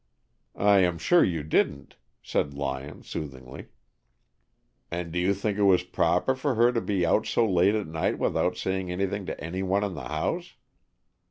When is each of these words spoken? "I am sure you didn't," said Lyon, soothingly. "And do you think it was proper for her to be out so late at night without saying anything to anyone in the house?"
"I 0.55 0.79
am 0.79 0.97
sure 0.97 1.23
you 1.23 1.43
didn't," 1.43 1.95
said 2.23 2.55
Lyon, 2.55 3.03
soothingly. 3.03 3.67
"And 4.89 5.11
do 5.11 5.19
you 5.19 5.31
think 5.35 5.59
it 5.59 5.69
was 5.69 5.83
proper 5.83 6.33
for 6.33 6.55
her 6.55 6.71
to 6.71 6.81
be 6.81 7.05
out 7.05 7.27
so 7.27 7.47
late 7.47 7.75
at 7.75 7.85
night 7.85 8.17
without 8.17 8.57
saying 8.57 8.91
anything 8.91 9.27
to 9.27 9.39
anyone 9.39 9.83
in 9.83 9.93
the 9.93 10.07
house?" 10.07 10.55